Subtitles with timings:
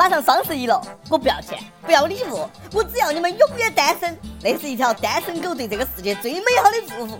[0.00, 0.80] 马上双十一了，
[1.10, 4.16] 我不要钱，不要礼物，我只要你们永远单身。
[4.42, 7.18] 那是一条单身狗对这个世界最美好的祝福。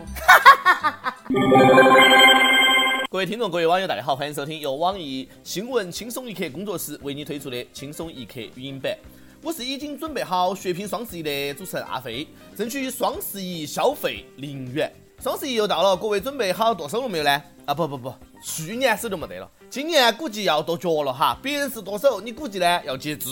[3.13, 8.97] 各位听众，各位网友，大家好，欢迎收听由网易新闻轻松一刻工作室为你推出的轻松一刻语音版。
[9.43, 12.27] 我是已经准备好血拼双十一的主持人阿飞，
[12.57, 14.91] 争取双十一消费零元。
[15.23, 17.43] 双十一又到了，各位准备好剁手了没有呢？
[17.67, 21.39] 啊不不不，去年手就没得了，今年估计要剁脚了哈。
[21.41, 23.29] 别人是剁手，你估计呢要截肢。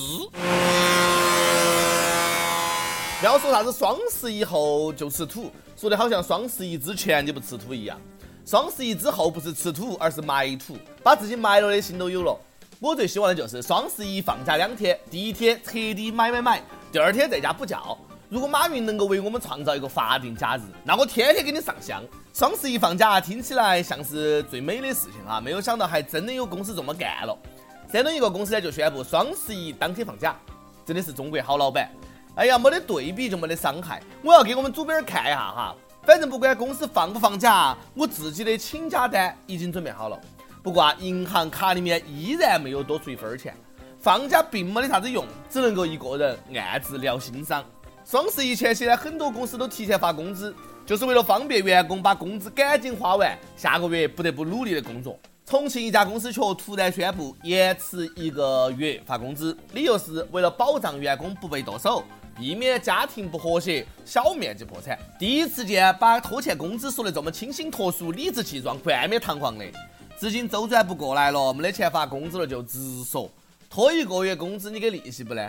[3.19, 8.01] 不要说啥子双十一后就吃土，说的好像双十一之前就不吃土一样。
[8.46, 12.38] 双十一之后不是吃土，而是埋土，把自己埋了的心都有了。
[12.79, 16.62] 我最希望的就是双十一放假两天，第一天彻底买买买，
[16.93, 17.77] 第二天在家补觉。
[18.30, 22.02] 如果马云能够为我们创造一个法定假日，那我天天给你上香。
[22.34, 27.34] 双十一放假听起来像是最美的事情啊，没有想到还真的有公司这么干了。
[27.91, 30.37] 山东一个公司呢就宣布双十一当天放假，
[30.84, 31.91] 真的是中国好老板。
[32.34, 34.02] 哎呀，没得对比就没得伤害。
[34.23, 40.20] 我要给我们主编看一下哈，反正不管公司放不放假，我自己的请假单已经准备好了。
[40.63, 43.57] 不过啊，银行卡里面依然没有多出一分钱，
[43.98, 47.65] 放假并没得啥子用，只能够一个人暗自疗心伤。
[48.10, 50.54] 双十一前夕呢，很多公司都提前发工资，
[50.87, 55.18] 就是为了方便员工把工资赶紧花完，下个月不得不努力的工作。
[55.45, 62.02] 重庆一家公司却突然宣布延迟一个月发工资，理由是为了保障员工不被剁手，
[62.34, 64.98] 避免家庭不和谐、小面积破产。
[65.19, 69.66] 第一次见把拖欠工资说的这么清新脱俗、理直气壮、冠冕堂皇的。
[70.16, 73.31] 资金周转不过来了，没得钱发工资了就直说，
[73.69, 75.47] 拖一个月工资你给利息不呢？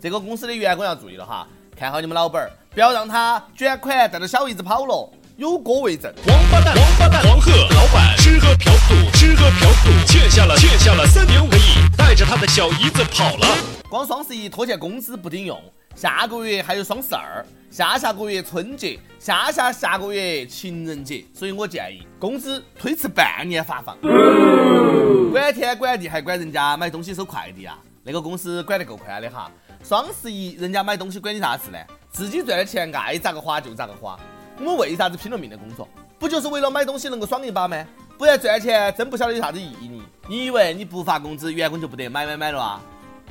[0.00, 1.44] 这个公司的员工要注意了哈，
[1.78, 6.12] 看好你们老板儿，不要让他卷款带着小姨子跑了，有锅为证。
[6.26, 13.46] 王八蛋，王八蛋，黄鹤老板吃喝嫖赌，吃喝嫖赌，欠下了欠下了三点五个亿，带着他的小姨子跑了。
[13.88, 15.56] 光双十一拖欠工资不顶用，
[15.94, 23.96] 下个月还有双十二，下下个月春节，下下下个月情人节，所以我建议工资推迟半年发放。
[25.30, 27.78] 管天管地还管人家买东西收快递啊？
[28.02, 29.48] 那个公司管得够宽的哈。
[29.82, 31.78] 双十一人家买东西管你啥事呢？
[32.10, 34.18] 自己赚的钱爱咋个花就咋个花。
[34.58, 35.88] 我们为啥子拼了命的工作？
[36.18, 37.86] 不就是为了买东西能够爽一把吗？
[38.18, 40.02] 不然赚钱真不晓得有啥子意义。
[40.28, 42.82] 你以为你不发工资，员工就不得买买买了啊？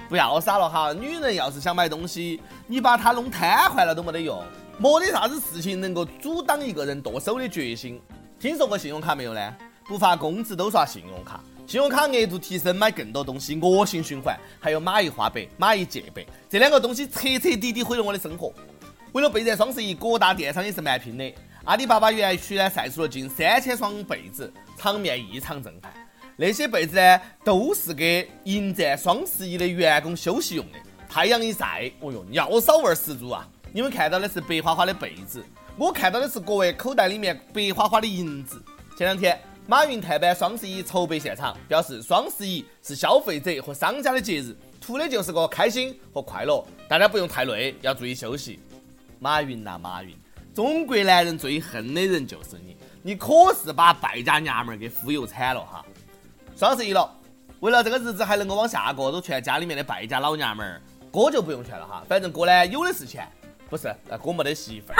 [0.09, 0.93] 不要傻了哈！
[0.93, 4.41] 女人要是想买东西，你把她弄瘫痪了都没得用。
[4.77, 8.01] 没得啥子事情能够阻挡一个人剁手的决心。
[8.39, 9.55] 听说过信用卡没有呢？
[9.85, 14.39] 不发工资都刷信用卡，信用卡额度提升买更多东西，恶性循环。
[14.57, 18.53] 还有蚂蚁花呗、蚂蚁借呗，这两个东西彻彻底底毁了我的生活。
[19.11, 21.33] 为了备战双十一，各大电商也是蛮拼的。
[21.65, 25.91] 阿里巴巴园区呢晒出了近三千双被子，场面异常震撼。
[26.37, 30.79] 那些被子呢，都是给迎战双十一的员工休息用的。
[31.09, 33.45] 太阳一晒，哦哟，尿骚味十足啊！
[33.73, 35.43] 你们看到的是白花花的被子，
[35.75, 38.63] 我看到的是各位口袋里面白花花的银子。
[38.97, 39.37] 前两天，
[39.69, 48.61] 马云探班双十一筹备现场，表示双十一是消费者和商家的节日，图的就是个开心和快乐，大家不用太累，要注意休息。
[49.19, 50.17] 马云呐，马云，
[50.55, 55.85] 中国男人最恨的人就是你，你可是把败家娘们儿给忽悠惨了哈！
[56.55, 57.13] 双十一了，
[57.59, 63.27] 为了这个日子还能够往下过，都劝家里面的败家老娘们儿，哥就不用劝了哈，反正哥呢有的是钱，
[63.69, 64.95] 不是，哥没得媳妇儿，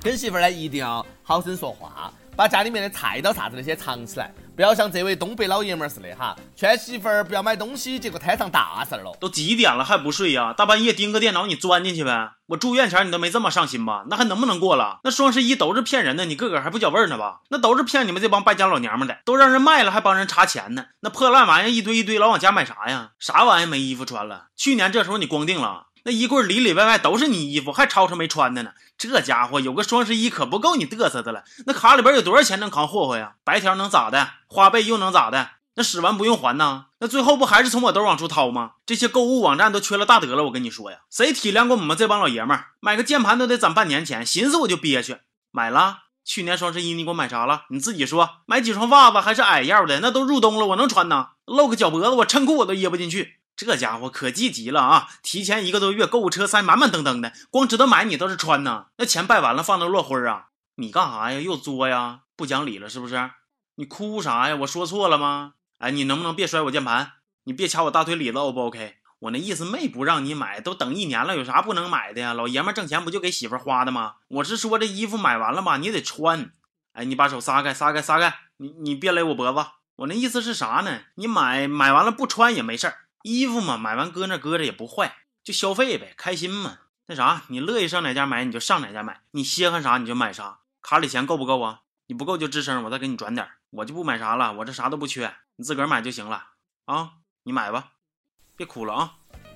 [0.00, 9.12] 跟媳妇儿呢一定要好生说话，把家里面的菜刀啥子那些藏起来，不要像这位东北老爷们儿似的哈，劝媳妇儿不要买东西，结果摊上大事儿了。
[9.20, 10.54] 都几点了还不睡呀？
[10.56, 12.32] 大半夜盯个电脑，你钻进去呗。
[12.46, 14.04] 我住院前你都没这么上心吧？
[14.08, 15.00] 那还能不能过了？
[15.04, 17.40] 那双十一都是骗人的，你个个还不觉味儿呢吧？
[17.50, 20.86] 那都是骗你们这帮败家老娘们的，都让人卖了还帮人查钱呢。
[21.00, 23.10] 那破烂玩意一堆一堆，老往家买啥呀？
[23.18, 24.46] 啥玩意没衣服穿了？
[24.56, 28.72] 去年这时候你光腚了，那衣柜里里外外都是你衣服，还吵吵没穿的呢。
[28.98, 31.44] 这家伙有个双十一可不够你嘚瑟的了。
[31.66, 33.34] 那卡里边有多少钱能扛霍霍呀？
[33.44, 34.30] 白条能咋的？
[34.46, 35.50] 花呗又能咋的？
[35.74, 36.86] 那使完不用还呐？
[36.98, 38.72] 那最后不还是从我兜往出掏吗？
[38.84, 42.66] 这些购物网站都缺了大德了，我跟你说呀，谁体谅过我们这帮老爷们儿？
[42.80, 45.18] 买个键盘都得攒半年钱，寻思我就憋屈。
[45.50, 47.62] 买了，去年双十一你给我买啥了？
[47.70, 48.28] 你自己说。
[48.46, 51.30] 买几双袜子还是矮腰的，那都入冬了，我能穿呐？
[51.46, 53.36] 露个脚脖子，我衬裤我都掖不进去。
[53.56, 55.08] 这家伙可积极了啊！
[55.22, 58.86] 提前一个多月，购物车塞满满登登的，光知道买你倒是穿呐。
[58.96, 60.46] 那钱败完了，放那落灰啊？
[60.76, 61.40] 你干啥呀？
[61.40, 62.20] 又作呀？
[62.34, 63.30] 不讲理了是不是？
[63.76, 64.56] 你哭啥呀？
[64.56, 65.54] 我说错了吗？
[65.78, 67.12] 哎，你能不能别摔我键盘？
[67.44, 68.96] 你别掐我大腿里子，O 不 OK？
[69.20, 72.32] 我那意思没不让你买，都等一年了，有啥不能买的呀？
[72.32, 74.14] 老爷们挣钱不就给媳妇花的吗？
[74.28, 76.50] 我是说这衣服买完了吧，你得穿。
[76.94, 78.34] 哎，你把手撒开，撒开，撒开！
[78.56, 79.66] 你你别勒我脖子。
[79.96, 81.00] 我那意思是啥呢？
[81.14, 86.78] 你买买完了不穿也没事儿，衣服嘛，买完搁那搁着也不坏，就消费呗，开心嘛。
[87.06, 90.58] 那啥，你乐意上哪家买你就上哪家买，你稀罕啥你就买啥。
[90.80, 91.80] 卡里钱够不够啊？
[92.06, 93.46] 你不够就吱声，我再给你转点。
[93.70, 96.44] 我就不买啥了，我这啥都不缺，你自个儿买就行了
[96.86, 97.10] 啊。
[97.44, 97.90] 你买吧，
[98.56, 99.12] 别哭了啊。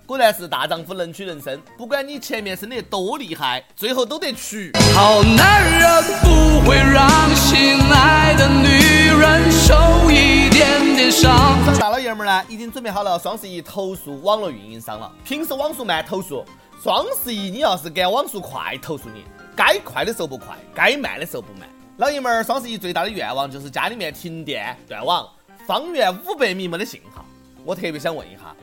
[0.07, 4.73] 果然是大丈夫能屈能伸，不管你前面生的多厉害，最后都得娶。
[4.95, 9.75] 好男人不会让心爱的女人受
[10.09, 11.31] 一点点伤。
[11.79, 15.13] 大老爷们儿呢，已经准备好了双十一投诉网络运营商了。
[15.23, 16.43] 平时网速慢投诉，
[16.83, 19.23] 双十一你要是敢网速快投诉你，
[19.55, 21.69] 该快的时候不快，该慢的时候不慢。
[21.99, 25.29] 老爷们儿双十一最大的愿望就是家里面停电断网，
[25.67, 27.23] 方圆五百米没得信号。
[27.63, 28.57] 我特别想问一下。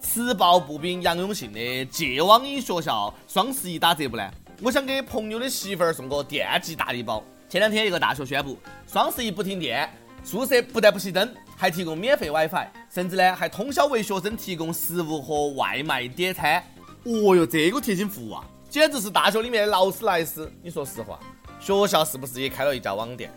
[0.00, 4.22] 磁暴步兵杨永信的戒网瘾学校双十一打折不呢？
[4.62, 7.22] 我想给朋友的媳妇儿送个电击大礼包。
[7.46, 8.56] 前两天一个大学宣布，
[8.90, 9.88] 双十一不停电，
[10.26, 16.60] 宿舍不但不熄灯，还提供免费 WiFi，甚至呢还通宵为学生提供食物和外卖点餐。
[17.04, 20.52] 哦哟，这个贴心服务啊，简直是大学里面的劳斯莱斯。
[20.64, 21.20] 你说实话，
[21.60, 23.30] 学校是不是也开了一家网店？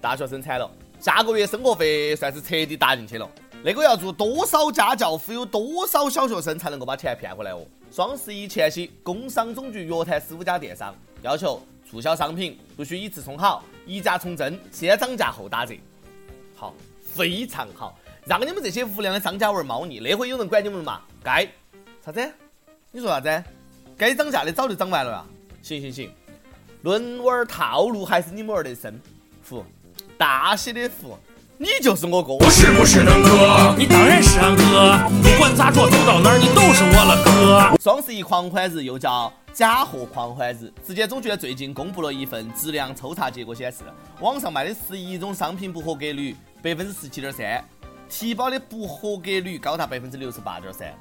[0.00, 0.68] 大学生惨了，
[0.98, 3.30] 下个月生活费算是彻底打进去了。
[3.62, 7.64] 那个要做多少家教，忽悠多少小学生才能够把钱骗回来哦？
[7.92, 10.92] 双十一前夕，工商总局约谈十五家电商，
[11.22, 15.72] 要求促销商品不许以次充好，一价从真，先涨价后打折。
[16.56, 16.74] 好，
[17.14, 21.02] 非常好，让你们这些无良的商家玩猫腻，那会有人管你们嘛？
[21.22, 21.46] 该
[22.04, 22.32] 啥子？
[22.90, 23.44] 你说啥子？
[23.96, 25.24] 该涨价的早就涨完了呀！
[25.62, 26.10] 行行行，
[26.82, 28.98] 论玩套路还是你们玩的深，
[29.42, 29.64] 服，
[30.16, 31.18] 大写的服。
[31.58, 33.74] 你就是我哥，我是不是能哥？
[33.78, 37.78] 你当然是俺哥，不管咋着，走到哪儿你都是我了哥。
[37.82, 43.84] 双十一狂欢日又叫假货狂欢日，质检总局最近公布了一份质量抽查结果，显示
[44.20, 47.64] 网上卖的十一种商品不合格率百分之十七点三，
[48.06, 50.94] 提包的不合格率高达百分之六十八点三。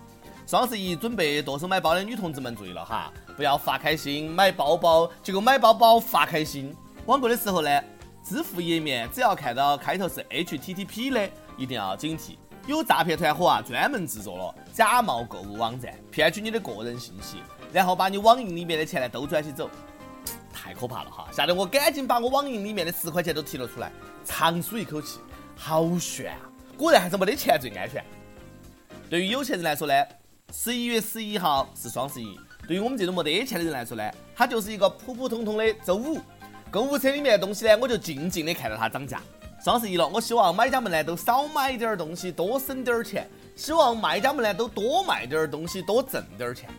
[0.48, 6.74] 双十一准备剁手买包的女同志们注意了哈，不要发开心买包包，结果买包包发开心。
[7.08, 7.82] 网购的时候呢？
[8.24, 12.38] 支付页面只要看到开头是 HTTP 的，一定要警惕。
[12.68, 17.44] 有诈骗团伙啊，专门制作了假冒购物网站，骗取你的个人信息，
[17.76, 19.70] 然后把你网银里面的钱呢都转起走，
[20.54, 21.28] 太可怕了哈！
[21.30, 23.92] 吓得我赶紧把我网银里面的十块钱都提了出来，
[24.24, 25.20] 长舒一口气，
[25.58, 26.40] 好悬啊！
[26.78, 28.02] 果然还是没得钱最安全。
[29.10, 29.94] 对于有钱人来说呢，
[30.54, 36.18] 十一月十一号是双十一；对于我们这种没得钱的人来说呢，它就是一个普普通通的周五。
[36.72, 39.22] 购物车里面的东西呢，我就静静的看着它涨价。
[39.62, 46.70] 双十一了，我希望买家们呢都少买点东西，多省点钱；希望卖家们呢都多卖点东西，多挣点钱。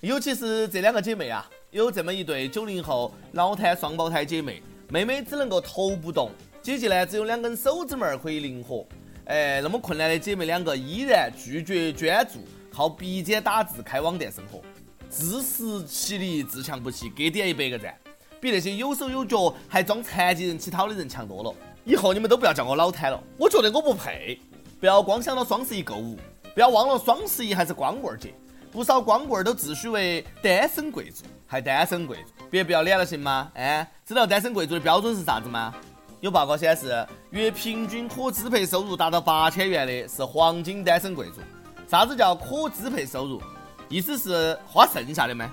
[0.00, 6.30] 尤其是这两个姐妹啊，有这么一对九零后脑瘫双胞胎姐妹，妹妹只能够头不动，
[6.62, 8.86] 姐姐呢只有两根手指门可以灵活。
[9.24, 12.38] 哎，那么困难的姐妹两个依然拒绝捐助，
[12.72, 14.62] 靠鼻尖打字开网店生活，
[15.10, 17.92] 自食其力，自强不息，给点一百个赞。
[18.40, 21.52] 比那些有手有脚还装残疾人乞讨的人强多了。
[21.84, 24.38] 以后你们都不要叫我脑瘫了，我觉得我不配。
[24.78, 26.16] 不要光想到双十一购物，
[26.54, 28.32] 不要忘了双十一还是光棍节。
[28.70, 33.50] 不少光棍儿都自诩为单身贵族，还单身贵族，别不要脸了行吗？
[33.54, 35.74] 哎，知道单身贵族的标准是啥子吗？
[36.20, 41.40] 有报告显示，月平均可支配收入达到八千元的是黄金单身贵族。
[41.88, 43.40] 啥子叫可支配收入？
[43.88, 45.50] 意思是花剩下的吗？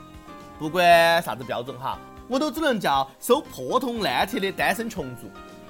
[0.60, 1.98] 不管啥子标准哈。
[2.28, 5.30] 我都只能叫收破铜烂铁的单身穷族。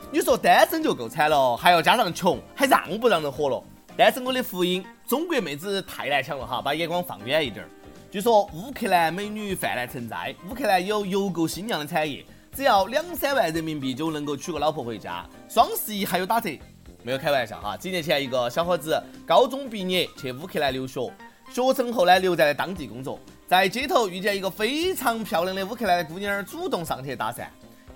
[0.10, 3.62] 你说单身就够惨了，还要加上穷，还让不让人活了？
[3.98, 7.66] 单身狗的福音，中国妹子太难抢了哈，把眼光放远一点。
[8.12, 15.26] 据说乌克兰美女泛滥成灾，乌克兰有邮购新娘的产业，只要两三万人民币就能够娶个老婆回家。
[15.48, 16.60] 双十一还有打折，
[17.04, 17.78] 没有开玩笑哈。
[17.78, 21.10] 几年前一个小伙子高中毕业去乌克兰留学，
[21.50, 23.18] 学成后呢留在了当地工作。
[23.48, 27.46] 在街头遇见一个非常漂亮的乌克兰的姑娘，主动上去搭讪，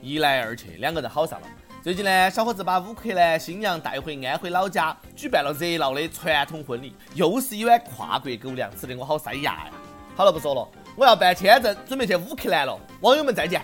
[0.02, 1.48] 一来二去，两个人好上了。
[1.82, 9.72] 最近呢，小伙子把乌克兰新娘带回安徽老家，举办了热闹的传统婚礼，又是一碗跨国狗粮，吃得我好塞牙呀！
[10.14, 10.68] 好了，不说了，
[10.98, 12.78] 我要办签证，准备去乌克兰了。
[13.00, 13.62] 网友们再见。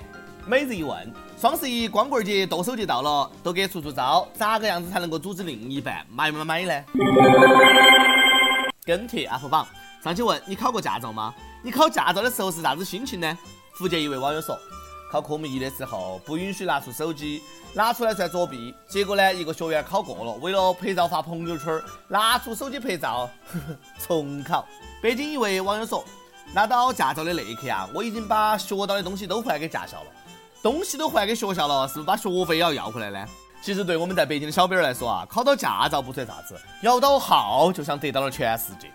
[0.47, 6.83] 每日一问：双十一、光棍节剁手节到了，都给出出招，咋个样子才能够组织另一半买买买呢？
[8.85, 9.67] 跟帖 UP 榜，
[10.01, 11.33] 上去问你考过驾照吗？
[11.61, 13.37] 你考驾照的时候是啥子心情呢？
[13.73, 14.57] 福建一位网友说，
[15.11, 17.41] 考科目一的时候不允许拿出手机，
[17.73, 18.73] 拿出来算作弊。
[18.87, 24.65] 结果呢，一个学员考过了，为了拍照发朋友圈，拿出手机拍照呵呵， 重考。
[25.01, 26.03] 北京一位网友说，
[26.53, 30.07] 拿到驾照的那一刻啊，我已经把学到的东西都还给驾校了，
[30.61, 33.25] 东西都还给学校了，是不是把学费也要要回来呢？
[33.61, 38.91] 其实对我们在北京的小兵来说啊，考到驾照不算啥子，摇到号就像得到了全世界。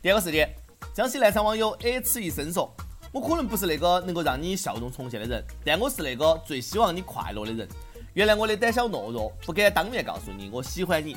[0.00, 0.52] 第二个事件，
[0.92, 2.74] 江西南昌网友 H 一生说
[3.12, 7.68] ：“我可能不是那个能够让你笑容重现的人，但我是那个最希望你快乐的人。
[8.14, 11.14] 原谅我的胆小懦弱，不敢当面告诉你我喜欢你，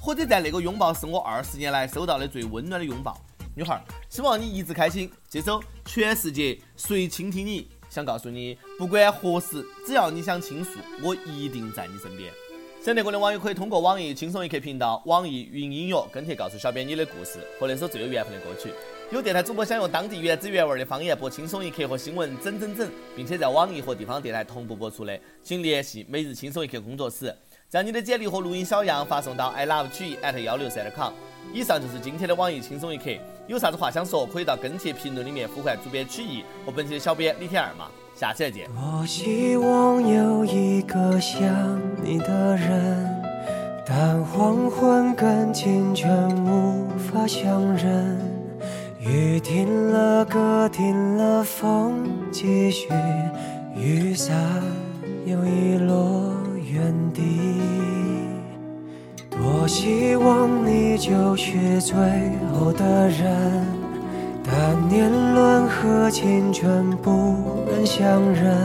[0.00, 3.14] 或者在那个拥抱是我二十年来收到的最温暖的拥抱。
[3.54, 5.10] 女孩，希望你一直开心。
[5.28, 10.70] 这首《全世界谁倾听你》，想告诉你，不管何时，只要你想倾诉，
[11.02, 12.32] 我一定在你身边。”
[12.82, 18.70] 想听过的网友可以通过网易轻松一刻频道、网易云音乐跟帖告诉小编你的故事和那首最有缘分的歌曲。
[19.14, 27.32] 有电台主播想用当地原汁原味的方言播轻松一刻和新闻整整整，并且在网易和地方电台同步播出的，请联系每日轻松一刻工作室，
[27.70, 31.12] 将你的简历和录音小样发送到 i love 曲艺 at 幺六三点 com。
[31.52, 33.04] 以上就是今天的网易轻松一刻，
[33.46, 37.88] 有啥子话想说，可以到跟帖评论里面呼唤主编曲艺和本期的小编李天二嘛。
[38.16, 38.68] 下期再见。
[38.74, 43.22] 我希望有一个像你的人，
[43.86, 48.33] 但黄昏跟清晨无法相认。
[49.06, 52.88] 雨停了，歌停了，风继续，
[53.76, 54.34] 雨伞
[55.26, 56.32] 又遗落
[56.72, 57.60] 原地。
[59.30, 61.94] 多希望你就是最
[62.50, 63.66] 后的人。
[64.42, 68.56] 但年轮和青春不忍相认，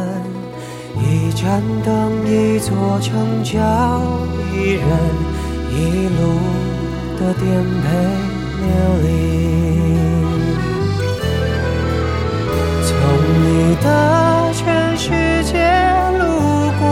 [0.96, 3.60] 一盏灯，一座城，叫
[4.54, 4.88] 一人，
[5.70, 6.22] 一路
[7.20, 7.46] 的颠
[7.82, 7.88] 沛
[8.62, 8.70] 流
[9.04, 9.49] 离。
[13.62, 15.60] 你的全世界
[16.18, 16.24] 路
[16.80, 16.88] 过，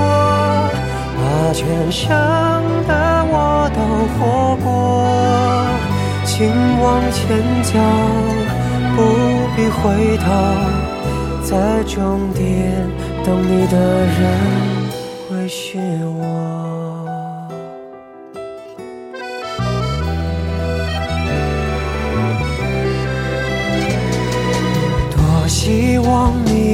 [1.16, 1.22] 把
[1.54, 2.06] 全盛
[2.86, 2.92] 的
[3.32, 3.80] 我都
[4.12, 4.20] 活
[4.62, 4.68] 过，
[6.26, 6.36] 请
[6.82, 7.24] 往前
[7.64, 7.72] 走。
[8.98, 9.00] 不
[9.56, 10.26] 必回头，
[11.42, 11.56] 在
[11.86, 11.96] 终
[12.34, 12.44] 点
[13.24, 14.77] 等你的人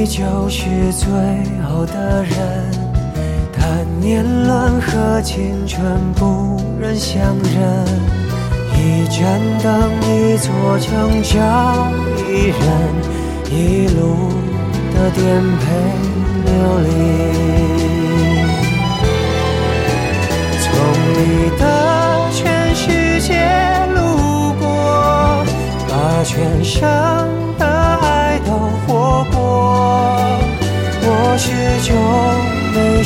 [0.04, 1.08] 你就是最
[1.66, 2.36] 后的人，
[3.58, 5.82] 但年轮和青春
[6.12, 7.86] 不忍相认。
[8.76, 11.90] 一盏灯，一座城，找
[12.28, 12.60] 一人，
[13.50, 14.28] 一路
[14.92, 15.24] 的颠
[15.56, 15.64] 沛
[16.44, 16.88] 流离。
[20.60, 20.68] 从
[21.14, 21.18] 你
[21.58, 21.62] 的
[22.30, 22.86] 全世
[23.22, 23.32] 界
[23.94, 24.66] 路过，
[25.88, 26.84] 把全生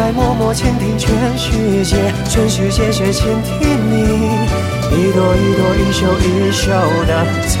[0.00, 1.94] 在默默倾听全世界，
[2.26, 4.30] 全世界却倾听你，
[4.96, 6.70] 一朵一朵，一首一首
[7.06, 7.60] 的曾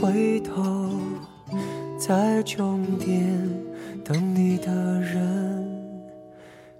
[0.00, 0.90] 回头，
[1.98, 3.36] 在终点
[4.04, 5.66] 等你的人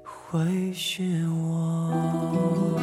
[0.04, 2.78] 会是我。